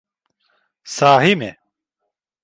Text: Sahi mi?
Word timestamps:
Sahi 0.83 1.35
mi? 1.35 1.51